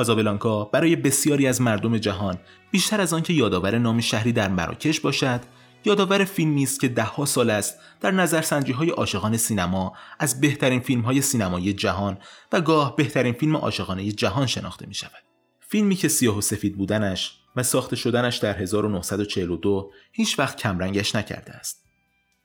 کازابلانکا 0.00 0.64
برای 0.64 0.96
بسیاری 0.96 1.46
از 1.46 1.60
مردم 1.60 1.98
جهان 1.98 2.38
بیشتر 2.70 3.00
از 3.00 3.12
آنکه 3.12 3.32
یادآور 3.32 3.78
نام 3.78 4.00
شهری 4.00 4.32
در 4.32 4.48
مراکش 4.48 5.00
باشد 5.00 5.40
یادآور 5.84 6.24
فیلمی 6.24 6.62
است 6.62 6.80
که 6.80 6.88
دهها 6.88 7.24
سال 7.24 7.50
است 7.50 7.78
در 8.00 8.10
نظرسنجی 8.10 8.72
های 8.72 8.90
عاشقان 8.90 9.36
سینما 9.36 9.92
از 10.18 10.40
بهترین 10.40 10.80
فیلم 10.80 11.00
های 11.00 11.20
سینمایی 11.20 11.72
جهان 11.72 12.18
و 12.52 12.60
گاه 12.60 12.96
بهترین 12.96 13.32
فیلم 13.32 13.56
عاشقانه 13.56 14.12
جهان 14.12 14.46
شناخته 14.46 14.86
می 14.86 14.94
شود. 14.94 15.22
فیلمی 15.60 15.94
که 15.94 16.08
سیاه 16.08 16.38
و 16.38 16.40
سفید 16.40 16.76
بودنش 16.76 17.40
و 17.56 17.62
ساخته 17.62 17.96
شدنش 17.96 18.36
در 18.36 18.58
1942 18.58 19.92
هیچ 20.12 20.38
وقت 20.38 20.56
کمرنگش 20.56 21.14
نکرده 21.14 21.52
است. 21.52 21.84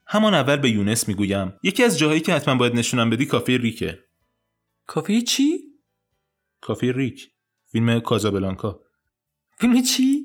همان 0.07 0.33
اول 0.33 0.55
به 0.55 0.69
یونس 0.69 1.07
می‌گویم 1.07 1.53
یکی 1.63 1.83
از 1.83 1.99
جاهایی 1.99 2.21
که 2.21 2.33
حتما 2.33 2.55
باید 2.55 2.75
نشونم 2.75 3.09
بدی 3.09 3.25
کافی 3.25 3.57
ریکه. 3.57 3.99
کافی 4.87 5.21
چی؟ 5.21 5.59
کافی 6.61 6.93
ریک. 6.93 7.34
فیلم 7.75 7.99
کازابلانکا. 7.99 8.79
فیلم 9.57 9.81
چی؟ 9.81 10.23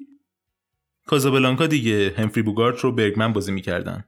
کازابلانکا 1.07 1.67
دیگه 1.67 2.15
همفری 2.19 2.43
بوگارت 2.43 2.81
رو 2.81 2.93
برگمن 2.93 3.33
بازی 3.33 3.53
می‌کردن. 3.53 4.05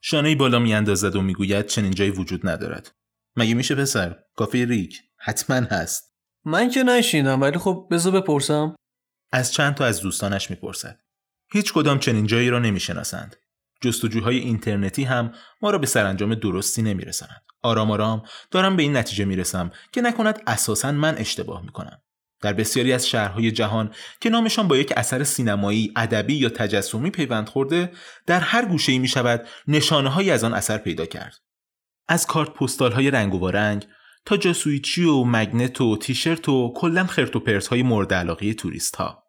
شانه 0.00 0.36
بالا 0.36 0.58
میاندازد 0.58 1.16
و 1.16 1.22
می‌گوید 1.22 1.66
چنین 1.66 1.90
جایی 1.90 2.10
وجود 2.10 2.48
ندارد. 2.48 2.94
مگه 3.36 3.54
میشه 3.54 3.74
پسر؟ 3.74 4.16
کافی 4.36 4.66
ریک. 4.66 5.02
حتما 5.16 5.56
هست. 5.56 6.14
من 6.44 6.70
که 6.70 6.82
نشیدم 6.82 7.40
ولی 7.40 7.58
خب 7.58 7.88
بذار 7.90 8.20
بپرسم. 8.20 8.76
از 9.32 9.52
چند 9.52 9.74
تا 9.74 9.84
از 9.84 10.00
دوستانش 10.00 10.50
می‌پرسد. 10.50 11.00
هیچ 11.52 11.72
کدام 11.72 11.98
چنین 11.98 12.26
جایی 12.26 12.50
را 12.50 12.58
نمی‌شناسند. 12.58 13.36
جستجوهای 13.82 14.38
اینترنتی 14.38 15.04
هم 15.04 15.32
ما 15.62 15.70
را 15.70 15.78
به 15.78 15.86
سرانجام 15.86 16.34
درستی 16.34 16.82
نمیرسانند 16.82 17.42
آرام 17.62 17.90
آرام 17.90 18.22
دارم 18.50 18.76
به 18.76 18.82
این 18.82 18.96
نتیجه 18.96 19.24
می‌رسم 19.24 19.70
که 19.92 20.00
نکند 20.00 20.42
اساسا 20.46 20.92
من 20.92 21.18
اشتباه 21.18 21.62
می‌کنم. 21.62 22.02
در 22.40 22.52
بسیاری 22.52 22.92
از 22.92 23.08
شهرهای 23.08 23.52
جهان 23.52 23.94
که 24.20 24.30
نامشان 24.30 24.68
با 24.68 24.76
یک 24.76 24.92
اثر 24.96 25.24
سینمایی، 25.24 25.92
ادبی 25.96 26.34
یا 26.34 26.48
تجسمی 26.48 27.10
پیوند 27.10 27.48
خورده، 27.48 27.92
در 28.26 28.40
هر 28.40 28.64
گوشه‌ای 28.64 28.98
می 28.98 29.08
شود 29.08 29.46
نشانه 29.68 30.32
از 30.32 30.44
آن 30.44 30.54
اثر 30.54 30.78
پیدا 30.78 31.06
کرد. 31.06 31.34
از 32.08 32.26
کارت 32.26 32.50
پستال 32.50 32.92
های 32.92 33.10
رنگ 33.10 33.34
و 33.34 33.50
رنگ 33.50 33.86
تا 34.24 34.36
جاسویچی 34.36 35.04
و 35.04 35.24
مگنت 35.24 35.80
و 35.80 35.96
تیشرت 35.96 36.48
و 36.48 36.72
کلا 36.76 37.06
خرت 37.06 37.36
و 37.36 37.40
پرت 37.40 37.66
های 37.66 37.82
مورد 37.82 38.14
علاقه 38.14 38.54
توریست 38.54 38.96
ها. 38.96 39.24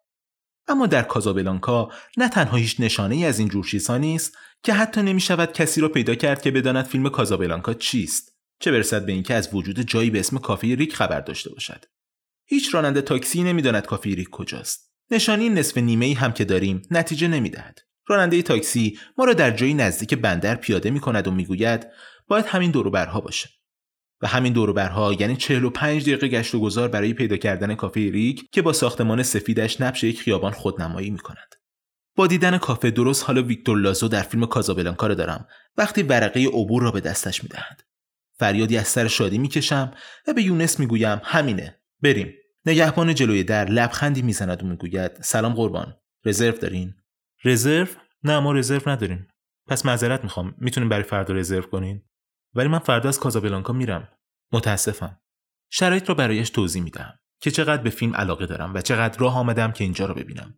اما 0.68 0.86
در 0.86 1.02
کازابلانکا 1.02 1.92
نه 2.16 2.28
تنها 2.28 2.56
هیچ 2.56 2.76
نشانه 2.78 3.14
ای 3.14 3.24
از 3.24 3.38
این 3.38 3.48
جور 3.48 3.64
چیزها 3.64 3.98
نیست 3.98 4.38
که 4.62 4.72
حتی 4.72 5.02
نمی 5.02 5.20
شود 5.20 5.52
کسی 5.52 5.80
را 5.80 5.88
پیدا 5.88 6.14
کرد 6.14 6.42
که 6.42 6.50
بداند 6.50 6.84
فیلم 6.84 7.08
کازابلانکا 7.08 7.74
چیست 7.74 8.36
چه 8.60 8.72
برسد 8.72 9.06
به 9.06 9.12
اینکه 9.12 9.34
از 9.34 9.54
وجود 9.54 9.80
جایی 9.80 10.10
به 10.10 10.20
اسم 10.20 10.38
کافه 10.38 10.74
ریک 10.74 10.94
خبر 10.94 11.20
داشته 11.20 11.50
باشد 11.50 11.84
هیچ 12.52 12.74
راننده 12.74 13.02
تاکسی 13.02 13.42
نمی‌داند 13.42 13.86
کافی 13.86 14.14
ریک 14.14 14.30
کجاست. 14.30 14.92
نشانی 15.10 15.48
نصف 15.48 15.78
نیمه 15.78 16.06
ای 16.06 16.12
هم 16.12 16.32
که 16.32 16.44
داریم 16.44 16.82
نتیجه 16.90 17.28
نمی‌دهد. 17.28 17.78
راننده 18.06 18.42
تاکسی 18.42 18.98
ما 19.18 19.24
را 19.24 19.32
در 19.32 19.50
جایی 19.50 19.74
نزدیک 19.74 20.14
بندر 20.14 20.54
پیاده 20.54 20.90
می 20.90 21.00
کند 21.00 21.28
و 21.28 21.30
می‌گوید 21.30 21.86
باید 22.28 22.46
همین 22.46 22.70
دوروبرها 22.70 23.20
باشه. 23.20 23.48
و 24.22 24.26
همین 24.26 24.52
دوروبرها 24.52 25.12
یعنی 25.12 25.36
45 25.36 26.02
دقیقه 26.02 26.28
گشت 26.28 26.54
و 26.54 26.60
گذار 26.60 26.88
برای 26.88 27.14
پیدا 27.14 27.36
کردن 27.36 27.74
کافه 27.74 28.00
ریک 28.00 28.50
که 28.52 28.62
با 28.62 28.72
ساختمان 28.72 29.22
سفیدش 29.22 29.80
نبش 29.80 30.04
یک 30.04 30.20
خیابان 30.20 30.52
خودنمایی 30.52 31.10
می 31.10 31.18
کند. 31.18 31.54
با 32.16 32.26
دیدن 32.26 32.58
کافه 32.58 32.90
درست 32.90 33.24
حالا 33.24 33.42
ویکتور 33.42 33.78
لازو 33.78 34.08
در 34.08 34.22
فیلم 34.22 34.46
کازابلانکا 34.46 35.06
را 35.06 35.14
دارم. 35.14 35.46
وقتی 35.76 36.02
ورقه 36.02 36.46
عبور 36.46 36.82
را 36.82 36.90
به 36.90 37.00
دستش 37.00 37.42
می‌دهد. 37.42 37.82
فریادی 38.38 38.76
از 38.76 38.88
سر 38.88 39.08
شادی 39.08 39.38
می‌کشم 39.38 39.92
و 40.28 40.32
به 40.32 40.42
یونس 40.42 40.80
می‌گویم 40.80 41.20
همینه. 41.24 41.78
بریم. 42.02 42.34
نگهبان 42.66 43.14
جلوی 43.14 43.44
در 43.44 43.64
لبخندی 43.64 44.22
می‌زند 44.22 44.62
و 44.62 44.66
می‌گوید 44.66 45.22
سلام 45.22 45.54
قربان 45.54 45.96
رزرو 46.24 46.58
دارین؟ 46.58 46.94
رزرو؟ 47.44 47.86
نه 48.24 48.40
ما 48.40 48.52
رزرو 48.52 48.90
نداریم. 48.90 49.28
پس 49.68 49.86
معذرت 49.86 50.24
می‌خوام. 50.24 50.54
می‌تونیم 50.58 50.88
برای 50.88 51.02
فردا 51.02 51.34
رزرو 51.34 51.62
کنین؟ 51.62 52.02
ولی 52.54 52.68
من 52.68 52.78
فردا 52.78 53.08
از 53.08 53.20
کازابلانکا 53.20 53.72
میرم. 53.72 54.08
متاسفم. 54.52 55.20
شرایط 55.70 56.08
رو 56.08 56.14
برایش 56.14 56.50
توضیح 56.50 56.82
میدم 56.82 57.18
که 57.40 57.50
چقدر 57.50 57.82
به 57.82 57.90
فیلم 57.90 58.14
علاقه 58.14 58.46
دارم 58.46 58.74
و 58.74 58.80
چقدر 58.80 59.18
راه 59.18 59.36
آمدم 59.38 59.72
که 59.72 59.84
اینجا 59.84 60.06
رو 60.06 60.14
ببینم. 60.14 60.54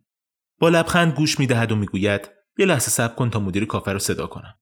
با 0.59 0.69
لبخند 0.69 1.13
گوش 1.13 1.39
می‌دهد 1.39 1.71
و 1.71 1.75
می‌گوید 1.75 2.29
یه 2.57 2.65
لحظه 2.65 2.91
صبر 2.91 3.15
کن 3.15 3.29
تا 3.29 3.39
مدیر 3.39 3.65
کافه 3.65 3.93
رو 3.93 3.99
صدا 3.99 4.27
کنم. 4.27 4.59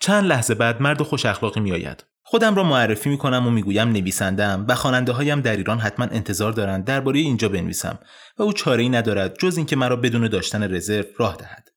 چند 0.00 0.24
لحظه 0.24 0.54
بعد 0.54 0.82
مرد 0.82 1.02
خوش 1.02 1.26
اخلاقی 1.26 1.60
میآید. 1.60 2.04
خودم 2.24 2.54
را 2.54 2.64
معرفی 2.64 3.10
می 3.10 3.18
کنم 3.18 3.46
و 3.46 3.50
می‌گویم 3.50 3.88
نویسندم 3.88 4.64
و 4.68 4.74
خواننده 4.74 5.12
هایم 5.12 5.40
در 5.40 5.56
ایران 5.56 5.78
حتما 5.78 6.06
انتظار 6.06 6.52
دارند 6.52 6.84
درباره 6.84 7.20
اینجا 7.20 7.48
بنویسم 7.48 7.98
و 8.38 8.42
او 8.42 8.52
چاره 8.52 8.82
ای 8.82 8.88
ندارد 8.88 9.38
جز 9.38 9.56
اینکه 9.56 9.76
مرا 9.76 9.96
بدون 9.96 10.28
داشتن 10.28 10.74
رزرو 10.74 11.04
راه 11.18 11.36
دهد. 11.36 11.68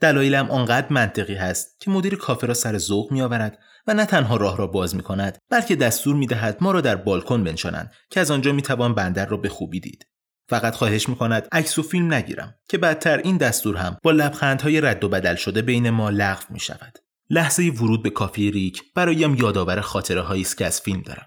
دلایلم 0.00 0.50
آنقدر 0.50 0.86
منطقی 0.90 1.34
هست 1.34 1.80
که 1.80 1.90
مدیر 1.90 2.16
کافه 2.16 2.46
را 2.46 2.54
سر 2.54 2.78
ذوق 2.78 3.12
می 3.12 3.22
آورد 3.22 3.58
و 3.86 3.94
نه 3.94 4.04
تنها 4.04 4.36
راه 4.36 4.56
را 4.56 4.66
باز 4.66 4.96
می 4.96 5.02
کند 5.02 5.38
بلکه 5.50 5.76
دستور 5.76 6.16
می 6.16 6.26
دهد 6.26 6.56
ما 6.60 6.72
را 6.72 6.80
در 6.80 6.96
بالکن 6.96 7.44
بنشانند 7.44 7.92
که 8.10 8.20
از 8.20 8.30
آنجا 8.30 8.52
می 8.52 8.62
توان 8.62 8.94
بندر 8.94 9.26
را 9.26 9.36
به 9.36 9.48
خوبی 9.48 9.80
دید. 9.80 10.06
فقط 10.48 10.74
خواهش 10.74 11.08
می 11.08 11.16
کند 11.16 11.48
عکس 11.52 11.78
و 11.78 11.82
فیلم 11.82 12.14
نگیرم 12.14 12.54
که 12.68 12.78
بعدتر 12.78 13.18
این 13.18 13.36
دستور 13.36 13.76
هم 13.76 13.96
با 14.02 14.10
لبخندهای 14.10 14.80
رد 14.80 15.04
و 15.04 15.08
بدل 15.08 15.34
شده 15.34 15.62
بین 15.62 15.90
ما 15.90 16.10
لغو 16.10 16.44
می 16.50 16.60
شود. 16.60 16.98
لحظه 17.30 17.62
ورود 17.62 18.02
به 18.02 18.10
کافی 18.10 18.50
ریک 18.50 18.82
برایم 18.94 19.34
یادآور 19.34 19.80
خاطره 19.80 20.20
هایی 20.20 20.42
است 20.42 20.58
که 20.58 20.66
از 20.66 20.80
فیلم 20.80 21.02
دارم. 21.02 21.26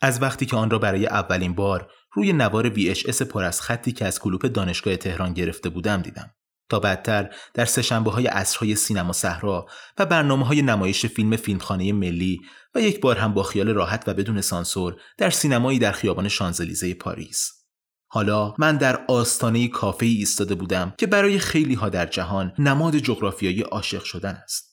از 0.00 0.22
وقتی 0.22 0.46
که 0.46 0.56
آن 0.56 0.70
را 0.70 0.78
برای 0.78 1.06
اولین 1.06 1.54
بار 1.54 1.90
روی 2.12 2.32
نوار 2.32 2.74
VHS 2.74 3.22
پر 3.22 3.42
از 3.42 3.60
خطی 3.60 3.92
که 3.92 4.06
از 4.06 4.18
کلوپ 4.18 4.46
دانشگاه 4.46 4.96
تهران 4.96 5.32
گرفته 5.32 5.68
بودم 5.68 6.02
دیدم. 6.02 6.30
تا 6.68 6.80
بعدتر 6.80 7.34
در 7.54 7.64
سهشنبه 7.64 8.10
های 8.10 8.26
عصرهای 8.26 8.74
سینما 8.74 9.12
صحرا 9.12 9.66
و 9.98 10.06
برنامه 10.06 10.46
های 10.46 10.62
نمایش 10.62 11.06
فیلم 11.06 11.36
فیلمخانه 11.36 11.92
ملی 11.92 12.40
و 12.74 12.80
یک 12.80 13.00
بار 13.00 13.18
هم 13.18 13.34
با 13.34 13.42
خیال 13.42 13.68
راحت 13.68 14.04
و 14.06 14.14
بدون 14.14 14.40
سانسور 14.40 14.96
در 15.18 15.30
سینمایی 15.30 15.78
در 15.78 15.92
خیابان 15.92 16.28
شانزلیزه 16.28 16.94
پاریس. 16.94 17.50
حالا 18.06 18.54
من 18.58 18.76
در 18.76 19.04
آستانه 19.08 19.68
کافه 19.68 20.06
ایستاده 20.06 20.54
بودم 20.54 20.94
که 20.98 21.06
برای 21.06 21.38
خیلی 21.38 21.74
ها 21.74 21.88
در 21.88 22.06
جهان 22.06 22.52
نماد 22.58 22.96
جغرافیایی 22.96 23.62
عاشق 23.62 24.04
شدن 24.04 24.40
است. 24.44 24.71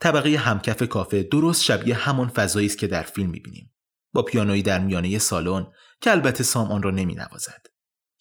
طبقه 0.00 0.36
همکف 0.36 0.82
کافه 0.82 1.22
درست 1.22 1.62
شبیه 1.62 1.94
همان 1.94 2.28
فضایی 2.28 2.66
است 2.66 2.78
که 2.78 2.86
در 2.86 3.02
فیلم 3.02 3.30
می‌بینیم 3.30 3.74
با 4.14 4.22
پیانویی 4.22 4.62
در 4.62 4.78
میانه 4.78 5.18
سالن 5.18 5.66
که 6.00 6.10
البته 6.10 6.44
سام 6.44 6.72
آن 6.72 6.82
را 6.82 6.90
نمی 6.90 7.14
نوازد. 7.14 7.66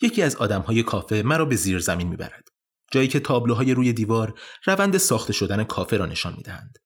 یکی 0.01 0.21
از 0.21 0.35
آدمهای 0.35 0.83
کافه 0.83 1.23
مرا 1.25 1.45
به 1.45 1.55
زیر 1.55 1.79
زمین 1.79 2.07
می‌برد 2.07 2.47
جایی 2.91 3.07
که 3.07 3.19
تابلوهای 3.19 3.73
روی 3.73 3.93
دیوار 3.93 4.39
روند 4.65 4.97
ساخته 4.97 5.33
شدن 5.33 5.63
کافه 5.63 5.97
را 5.97 6.05
نشان 6.05 6.33
می‌دهند. 6.37 6.77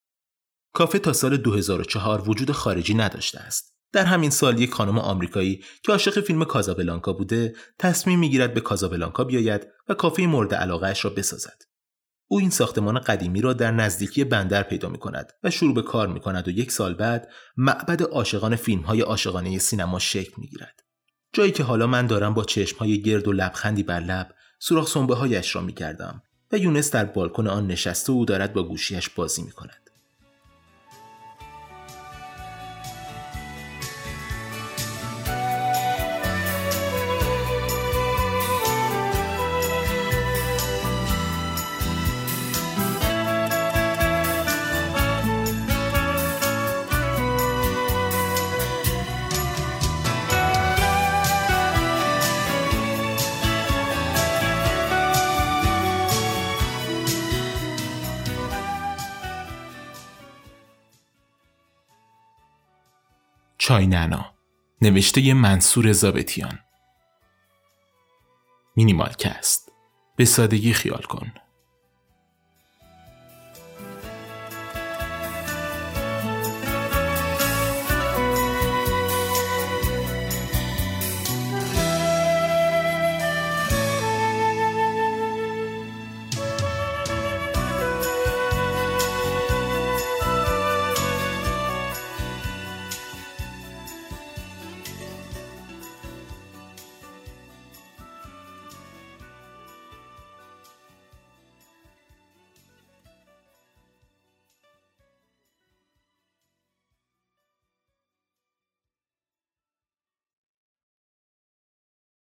کافه 0.73 1.00
تا 1.00 1.13
سال 1.13 1.38
2004 1.38 2.29
وجود 2.29 2.51
خارجی 2.51 2.93
نداشته 2.93 3.39
است. 3.39 3.73
در 3.93 4.05
همین 4.05 4.29
سال 4.29 4.59
یک 4.59 4.73
خانم 4.73 5.00
آمریکایی 5.00 5.63
که 5.83 5.91
عاشق 5.91 6.21
فیلم 6.21 6.45
کازابلانکا 6.45 7.13
بوده 7.13 7.55
تصمیم 7.79 8.19
می‌گیرد 8.19 8.53
به 8.53 8.62
کازابلانکا 8.62 9.23
بیاید 9.23 9.67
و 9.88 9.93
کافه 9.93 10.23
مورد 10.23 10.53
علاقهش 10.53 11.05
را 11.05 11.12
بسازد. 11.12 11.73
او 12.27 12.39
این 12.39 12.50
ساختمان 12.50 13.00
قدیمی 13.00 13.42
را 13.42 13.53
در 13.53 13.72
نزدیکی 13.72 14.24
بندر 14.24 14.63
پیدا 14.63 14.89
می 14.89 14.98
کند 14.98 15.34
و 15.44 15.50
شروع 15.50 15.74
به 15.74 15.82
کار 15.82 16.08
می 16.08 16.20
کند 16.20 16.48
و 16.48 16.51
یک 16.51 16.72
سال 16.72 16.94
بعد 16.94 17.27
معبد 17.58 18.01
عاشقان 18.01 18.56
فیلم 18.56 18.82
های 18.82 19.01
عاشقانه 19.01 19.60
سینما 19.60 20.00
شکل 20.00 20.34
می 20.38 20.48
گیرد. 20.48 20.84
جایی 21.34 21.51
که 21.51 21.63
حالا 21.63 21.88
من 21.88 22.08
دارم 22.08 22.34
با 22.34 22.44
چشم 22.44 22.77
های 22.77 23.01
گرد 23.01 23.27
و 23.27 23.32
لبخندی 23.32 23.84
بر 23.84 24.00
لب 24.00 24.36
سوراخ 24.60 24.88
سنبه 24.88 25.15
هایش 25.15 25.56
را 25.56 25.62
می 25.62 25.74
کردم 25.74 26.24
و 26.51 26.58
یونس 26.58 26.92
در 26.92 27.06
بالکن 27.06 27.48
آن 27.48 27.68
نشسته 27.68 28.13
و 28.13 28.25
دارد 28.25 28.53
با 28.53 28.63
گوشیش 28.63 29.10
بازی 29.10 29.42
می 29.42 29.51
کند. 29.51 29.82
چای 63.65 63.88
ننا 63.88 64.25
نوشته 64.82 65.34
منصور 65.34 65.91
زابتیان 65.91 66.60
مینیمال 68.75 69.13
کست. 69.13 69.72
به 70.15 70.25
سادگی 70.25 70.74
خیال 70.74 71.01
کن. 71.01 71.32